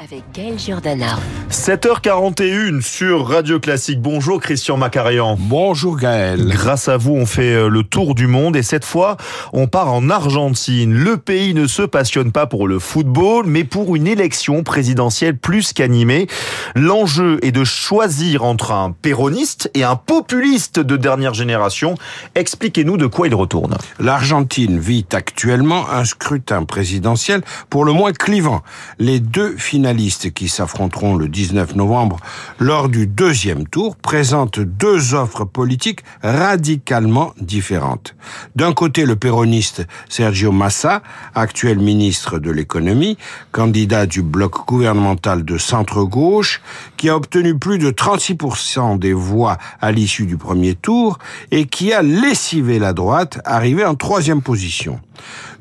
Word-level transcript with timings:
avec 0.00 0.22
Gaël 0.32 0.56
Giordana. 0.56 1.18
7h41 1.50 2.82
sur 2.82 3.26
Radio 3.26 3.58
Classique. 3.58 4.00
Bonjour 4.00 4.40
Christian 4.40 4.76
Macarian. 4.76 5.36
Bonjour 5.38 5.96
Gaël. 5.96 6.46
Grâce 6.50 6.88
à 6.88 6.96
vous, 6.96 7.14
on 7.14 7.26
fait 7.26 7.54
euh, 7.54 7.68
le 7.68 7.82
tour 7.82 8.14
du 8.14 8.28
monde 8.28 8.54
et 8.54 8.62
cette 8.62 8.84
fois, 8.84 9.16
on 9.52 9.66
part 9.66 9.92
en 9.92 10.08
Argentine. 10.08 10.94
Le 10.94 11.16
pays 11.16 11.52
ne 11.52 11.66
se 11.66 11.82
passionne 11.82 12.30
pas 12.30 12.46
pour 12.46 12.68
le 12.68 12.78
football, 12.78 13.46
mais 13.46 13.64
pour 13.64 13.96
une 13.96 14.06
élection 14.06 14.62
présidentielle 14.62 15.36
plus 15.36 15.72
qu'animée. 15.72 16.28
L'enjeu 16.76 17.40
est 17.42 17.52
de 17.52 17.64
choisir 17.64 18.44
entre 18.44 18.70
un 18.70 18.92
péroniste 18.92 19.68
et 19.74 19.82
un 19.82 19.96
populiste 19.96 20.78
de 20.78 20.96
dernière 20.96 21.34
génération. 21.34 21.96
Expliquez-nous 22.36 22.98
de 22.98 23.06
quoi 23.06 23.26
il 23.26 23.34
retourne. 23.34 23.76
L'Argentine 23.98 24.78
vit 24.78 25.06
actuellement 25.12 25.90
un 25.90 26.04
scrutin 26.04 26.64
présidentiel 26.64 27.42
pour 27.68 27.84
le 27.84 27.92
moins 27.92 28.12
clivant. 28.12 28.62
Les 29.00 29.18
deux 29.18 29.56
finalistes 29.56 29.87
qui 30.34 30.48
s'affronteront 30.48 31.16
le 31.16 31.28
19 31.28 31.74
novembre 31.74 32.18
lors 32.58 32.90
du 32.90 33.06
deuxième 33.06 33.66
tour 33.66 33.96
présentent 33.96 34.60
deux 34.60 35.14
offres 35.14 35.44
politiques 35.44 36.00
radicalement 36.22 37.32
différentes. 37.40 38.14
D'un 38.54 38.74
côté, 38.74 39.06
le 39.06 39.16
péroniste 39.16 39.86
Sergio 40.10 40.52
Massa, 40.52 41.02
actuel 41.34 41.78
ministre 41.78 42.38
de 42.38 42.50
l'économie, 42.50 43.16
candidat 43.50 44.04
du 44.04 44.22
bloc 44.22 44.66
gouvernemental 44.66 45.44
de 45.44 45.56
centre-gauche, 45.56 46.60
qui 46.98 47.08
a 47.08 47.16
obtenu 47.16 47.56
plus 47.56 47.78
de 47.78 47.90
36% 47.90 48.98
des 48.98 49.14
voix 49.14 49.56
à 49.80 49.90
l'issue 49.90 50.26
du 50.26 50.36
premier 50.36 50.74
tour 50.74 51.18
et 51.50 51.64
qui 51.64 51.94
a 51.94 52.02
lessivé 52.02 52.78
la 52.78 52.92
droite, 52.92 53.40
arrivé 53.46 53.84
en 53.86 53.94
troisième 53.94 54.42
position. 54.42 55.00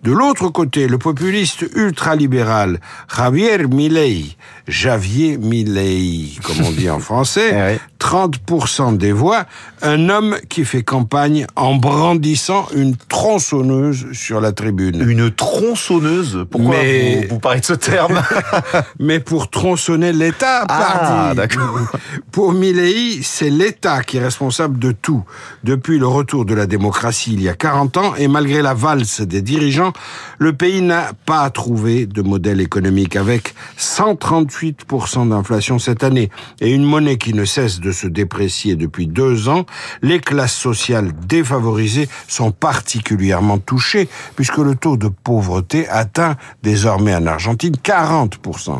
De 0.04 0.12
l'autre 0.12 0.50
côté, 0.50 0.88
le 0.88 0.98
populiste 0.98 1.66
ultralibéral 1.76 2.80
Javier 3.14 3.68
Milei, 3.68 4.17
Javier 4.68 5.38
Milei, 5.38 6.32
comme 6.44 6.62
on 6.66 6.72
dit 6.72 6.90
en 6.90 7.00
français, 7.00 7.80
30% 8.00 8.98
des 8.98 9.12
voix, 9.12 9.46
un 9.82 10.10
homme 10.10 10.36
qui 10.50 10.66
fait 10.66 10.84
campagne 10.84 11.46
en 11.56 11.76
brandissant 11.76 12.68
une 12.76 12.96
tronçonneuse 12.96 14.08
sur 14.14 14.40
la 14.42 14.52
tribune. 14.52 15.04
Une 15.08 15.32
tronçonneuse 15.32 16.46
Pourquoi 16.50 16.76
Mais- 16.78 17.22
vous, 17.28 17.36
vous 17.36 17.40
parlez 17.40 17.60
de 17.60 17.66
ce 17.66 17.74
terme 17.74 18.22
Mais 19.00 19.20
pour 19.20 19.50
tronçonner 19.50 20.14
l'État, 20.14 20.66
Ah, 20.70 21.34
d'accord. 21.36 21.78
Pour 22.32 22.54
Milei, 22.54 23.20
c'est 23.24 23.50
l'État 23.50 24.04
qui 24.04 24.18
est 24.18 24.24
responsable 24.24 24.78
de 24.80 24.92
tout. 24.92 25.24
Depuis 25.64 25.98
le 25.98 26.08
retour 26.08 26.46
de 26.46 26.54
la 26.54 26.68
démocratie 26.68 27.34
il 27.34 27.42
y 27.42 27.50
a 27.50 27.54
40 27.56 27.98
ans, 27.98 28.16
et 28.16 28.28
malgré 28.28 28.62
la 28.62 28.74
valse 28.74 29.22
des 29.22 29.42
dirigeants, 29.42 29.92
le 30.38 30.54
pays 30.54 30.82
n'a 30.82 31.12
pas 31.26 31.50
trouvé 31.50 32.06
de 32.06 32.22
modèle 32.22 32.62
économique 32.62 33.16
avec 33.16 33.56
138% 34.16 35.30
d'inflation 35.30 35.80
cette 35.80 36.04
année 36.04 36.30
et 36.62 36.72
une 36.72 36.84
monnaie 36.84 37.18
qui 37.18 37.34
ne 37.34 37.46
cesse 37.46 37.80
de 37.80 37.92
se 37.92 38.08
déprécier 38.08 38.76
depuis 38.76 39.08
deux 39.08 39.50
ans. 39.50 39.66
Les 40.02 40.20
classes 40.20 40.56
sociales 40.56 41.12
défavorisées 41.28 42.08
sont 42.28 42.52
particulièrement 42.52 43.58
touchées 43.58 44.08
puisque 44.36 44.58
le 44.58 44.76
taux 44.76 44.98
de 44.98 45.10
pauvreté 45.10 45.88
atteint 45.90 46.36
désormais 46.64 47.16
en 47.16 47.26
Argentine 47.26 47.76
40%. 47.76 48.80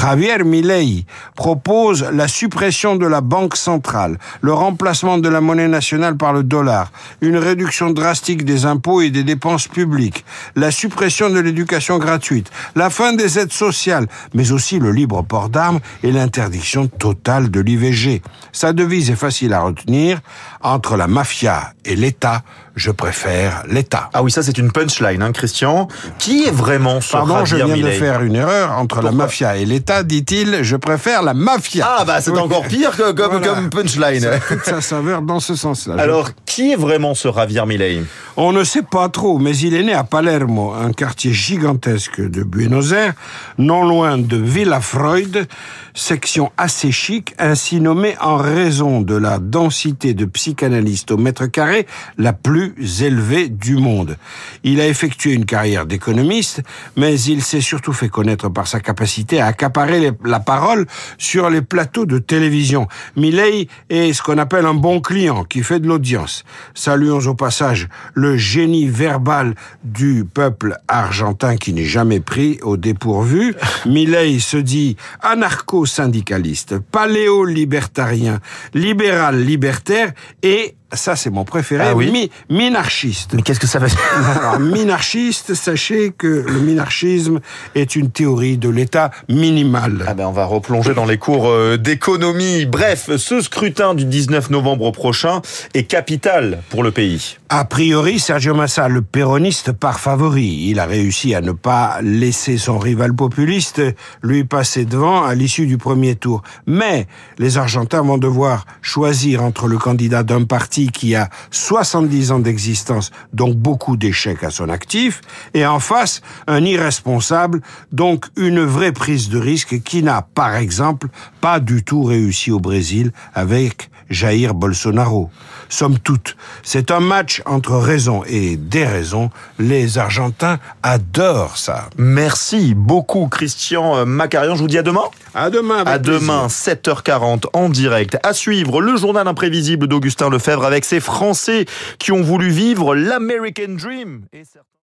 Javier 0.00 0.44
Milei 0.44 1.04
propose 1.34 2.08
la 2.12 2.28
suppression 2.28 2.96
de 2.96 3.06
la 3.06 3.20
banque 3.20 3.56
centrale, 3.56 4.18
le 4.40 4.52
remplacement 4.52 5.18
de 5.18 5.28
la 5.28 5.40
monnaie 5.40 5.68
nationale 5.68 6.16
par 6.16 6.32
le 6.32 6.42
dollar, 6.42 6.92
une 7.20 7.36
réduction 7.36 7.90
drastique 7.90 8.44
des 8.44 8.66
impôts 8.66 9.00
et 9.00 9.10
des 9.10 9.24
dépenses 9.24 9.66
publiques, 9.66 10.24
la 10.54 10.70
suppression 10.70 11.30
de 11.30 11.40
l'éducation 11.40 11.98
gratuite, 11.98 12.50
la 12.76 12.90
fin 12.90 13.12
des 13.12 13.38
aides 13.38 13.52
sociales, 13.52 14.06
mais 14.34 14.52
aussi 14.52 14.59
le 14.78 14.92
libre 14.92 15.22
port 15.22 15.48
d'armes 15.48 15.80
et 16.02 16.12
l'interdiction 16.12 16.86
totale 16.86 17.50
de 17.50 17.60
l'IVG. 17.60 18.22
Sa 18.52 18.72
devise 18.72 19.10
est 19.10 19.16
facile 19.16 19.52
à 19.52 19.60
retenir. 19.60 20.20
Entre 20.62 20.96
la 20.96 21.06
mafia 21.06 21.72
et 21.84 21.96
l'État, 21.96 22.42
je 22.80 22.90
préfère 22.90 23.62
l'État. 23.68 24.08
Ah 24.14 24.22
oui, 24.22 24.30
ça 24.30 24.42
c'est 24.42 24.56
une 24.56 24.72
punchline, 24.72 25.22
hein, 25.22 25.32
Christian. 25.32 25.86
Qui 26.18 26.44
est 26.44 26.50
vraiment 26.50 27.02
ce 27.02 27.12
Pardon, 27.12 27.44
je 27.44 27.56
viens 27.56 27.76
de 27.76 27.90
faire 27.90 28.22
une 28.22 28.36
erreur. 28.36 28.72
Entre 28.78 29.02
la 29.02 29.12
mafia 29.12 29.56
et 29.58 29.66
l'État, 29.66 30.02
dit-il, 30.02 30.60
je 30.62 30.76
préfère 30.76 31.22
la 31.22 31.34
mafia. 31.34 31.86
Ah 31.98 32.04
bah 32.06 32.22
c'est 32.22 32.30
Oui. 32.30 32.38
encore 32.38 32.66
pire 32.66 32.96
que 32.96 33.12
comme, 33.12 33.32
Voilà. 33.32 33.48
comme 33.48 33.68
punchline. 33.68 34.20
Ça 34.20 34.38
toute 34.48 34.64
sa 34.64 34.80
saveur 34.80 35.20
dans 35.20 35.40
ce 35.40 35.54
sens-là. 35.54 35.94
Je- 35.98 36.02
Alors, 36.02 36.30
qui 36.46 36.72
est 36.72 36.76
vraiment 36.76 37.14
ce 37.14 37.30
Javier 37.30 37.66
Milei? 37.66 38.02
On 38.38 38.52
ne 38.52 38.64
sait 38.64 38.82
pas 38.82 39.10
trop, 39.10 39.38
mais 39.38 39.54
il 39.58 39.74
est 39.74 39.82
né 39.82 39.92
à 39.92 40.04
Palermo, 40.04 40.72
un 40.72 40.92
quartier 40.92 41.32
gigantesque 41.34 42.20
de 42.22 42.42
Buenos 42.42 42.92
Aires, 42.92 43.12
non 43.58 43.84
loin 43.86 44.16
de 44.16 44.36
Villa 44.38 44.80
Freud, 44.80 45.46
section 45.92 46.50
assez 46.56 46.90
chic, 46.92 47.34
ainsi 47.38 47.80
nommée 47.80 48.16
en 48.20 48.36
raison 48.38 49.02
de 49.02 49.14
la 49.16 49.38
densité 49.38 50.14
de 50.14 50.24
psychanalystes 50.24 51.10
au 51.10 51.18
mètre 51.18 51.46
carré 51.46 51.86
la 52.16 52.32
plus 52.32 52.69
élevée 53.00 53.48
du 53.48 53.76
monde. 53.76 54.16
Il 54.64 54.80
a 54.80 54.86
effectué 54.86 55.32
une 55.32 55.44
carrière 55.46 55.86
d'économiste, 55.86 56.62
mais 56.96 57.20
il 57.20 57.42
s'est 57.42 57.60
surtout 57.60 57.92
fait 57.92 58.08
connaître 58.08 58.48
par 58.48 58.66
sa 58.66 58.80
capacité 58.80 59.40
à 59.40 59.46
accaparer 59.46 60.00
les- 60.00 60.12
la 60.24 60.40
parole 60.40 60.86
sur 61.18 61.50
les 61.50 61.62
plateaux 61.62 62.06
de 62.06 62.18
télévision. 62.18 62.86
Milley 63.16 63.68
est 63.88 64.12
ce 64.12 64.22
qu'on 64.22 64.38
appelle 64.38 64.66
un 64.66 64.74
bon 64.74 65.00
client 65.00 65.44
qui 65.44 65.62
fait 65.62 65.80
de 65.80 65.86
l'audience. 65.88 66.44
Saluons 66.74 67.26
au 67.26 67.34
passage 67.34 67.88
le 68.14 68.36
génie 68.36 68.86
verbal 68.88 69.54
du 69.84 70.24
peuple 70.24 70.76
argentin 70.88 71.56
qui 71.56 71.72
n'est 71.72 71.84
jamais 71.84 72.20
pris 72.20 72.58
au 72.62 72.76
dépourvu. 72.76 73.54
Milley 73.86 74.38
se 74.40 74.56
dit 74.56 74.96
anarcho-syndicaliste, 75.22 76.78
paléo-libertarien, 76.78 78.40
libéral-libertaire 78.74 80.12
et, 80.42 80.74
ça 80.92 81.16
c'est 81.16 81.30
mon 81.30 81.44
préféré, 81.44 81.84
Ah 81.88 81.94
oui 81.94 82.10
mi- 82.10 82.30
minarchiste. 82.48 83.32
Mais 83.34 83.42
qu'est-ce 83.42 83.60
que 83.60 83.66
ça 83.66 83.78
veut 83.78 83.88
dire 83.88 83.98
Alors, 84.40 84.58
minarchiste, 84.60 85.54
sachez 85.54 86.12
que 86.16 86.44
le 86.46 86.60
minarchisme 86.60 87.40
est 87.74 87.96
une 87.96 88.10
théorie 88.10 88.58
de 88.58 88.68
l'État 88.68 89.10
minimal. 89.28 90.04
Ah 90.06 90.14
ben 90.14 90.26
on 90.26 90.32
va 90.32 90.44
replonger 90.44 90.94
dans 90.94 91.04
les 91.04 91.18
cours 91.18 91.48
euh, 91.48 91.76
d'économie. 91.76 92.66
Bref, 92.66 93.10
ce 93.16 93.40
scrutin 93.40 93.94
du 93.94 94.04
19 94.04 94.50
novembre 94.50 94.90
prochain 94.92 95.42
est 95.74 95.84
capital 95.84 96.62
pour 96.70 96.82
le 96.82 96.90
pays. 96.90 97.36
A 97.48 97.64
priori, 97.64 98.18
Sergio 98.20 98.54
Massa, 98.54 98.88
le 98.88 99.02
péroniste, 99.02 99.72
part 99.72 99.98
favori. 100.00 100.66
Il 100.68 100.78
a 100.78 100.86
réussi 100.86 101.34
à 101.34 101.40
ne 101.40 101.52
pas 101.52 101.98
laisser 102.02 102.58
son 102.58 102.78
rival 102.78 103.12
populiste 103.14 103.82
lui 104.22 104.44
passer 104.44 104.84
devant 104.84 105.24
à 105.24 105.34
l'issue 105.34 105.66
du 105.66 105.78
premier 105.78 106.14
tour. 106.14 106.42
Mais 106.66 107.06
les 107.38 107.58
Argentins 107.58 108.02
vont 108.02 108.18
devoir 108.18 108.66
choisir 108.82 109.42
entre 109.42 109.66
le 109.66 109.78
candidat 109.78 110.22
d'un 110.22 110.44
parti 110.44 110.79
qui 110.88 111.14
a 111.14 111.28
70 111.50 112.32
ans 112.32 112.38
d'existence, 112.38 113.10
donc 113.32 113.56
beaucoup 113.56 113.96
d'échecs 113.96 114.44
à 114.44 114.50
son 114.50 114.68
actif, 114.68 115.20
et 115.54 115.66
en 115.66 115.80
face, 115.80 116.20
un 116.46 116.64
irresponsable, 116.64 117.60
donc 117.92 118.26
une 118.36 118.60
vraie 118.60 118.92
prise 118.92 119.28
de 119.28 119.38
risque 119.38 119.82
qui 119.82 120.02
n'a, 120.02 120.22
par 120.22 120.56
exemple, 120.56 121.08
pas 121.40 121.60
du 121.60 121.82
tout 121.82 122.04
réussi 122.04 122.50
au 122.50 122.60
Brésil 122.60 123.12
avec 123.34 123.90
Jair 124.10 124.54
Bolsonaro. 124.54 125.30
Somme 125.68 125.98
toute, 126.00 126.36
c'est 126.64 126.90
un 126.90 126.98
match 126.98 127.42
entre 127.46 127.76
raison 127.76 128.24
et 128.26 128.56
déraison. 128.56 129.30
Les 129.60 129.98
Argentins 129.98 130.58
adorent 130.82 131.56
ça. 131.56 131.88
Merci 131.96 132.74
beaucoup 132.74 133.28
Christian 133.28 133.96
euh, 133.96 134.04
Macarian. 134.04 134.56
Je 134.56 134.62
vous 134.62 134.68
dis 134.68 134.78
à 134.78 134.82
demain. 134.82 135.04
À 135.32 135.48
demain. 135.48 135.84
À 135.86 135.98
plaisir. 135.98 136.20
demain, 136.20 136.48
7h40 136.48 137.44
en 137.52 137.68
direct. 137.68 138.18
À 138.24 138.32
suivre 138.32 138.82
le 138.82 138.96
journal 138.96 139.28
imprévisible 139.28 139.86
d'Augustin 139.86 140.28
Lefebvre 140.28 140.64
avec 140.70 140.84
ces 140.84 141.00
Français 141.00 141.66
qui 141.98 142.12
ont 142.12 142.22
voulu 142.22 142.50
vivre 142.50 142.94
l'American 142.94 143.74
Dream. 143.76 144.26